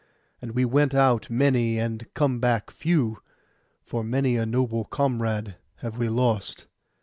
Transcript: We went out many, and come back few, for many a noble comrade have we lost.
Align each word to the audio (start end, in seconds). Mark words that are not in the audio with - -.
We 0.41 0.65
went 0.65 0.95
out 0.95 1.29
many, 1.29 1.77
and 1.77 2.11
come 2.15 2.39
back 2.39 2.71
few, 2.71 3.19
for 3.85 4.03
many 4.03 4.35
a 4.35 4.47
noble 4.47 4.83
comrade 4.85 5.57
have 5.81 5.99
we 5.99 6.09
lost. 6.09 6.65